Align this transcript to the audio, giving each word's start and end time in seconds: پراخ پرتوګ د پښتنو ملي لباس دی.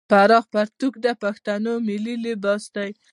پراخ 0.09 0.43
پرتوګ 0.53 0.93
د 1.05 1.07
پښتنو 1.23 1.73
ملي 1.87 2.15
لباس 2.25 2.63
دی. 2.75 2.89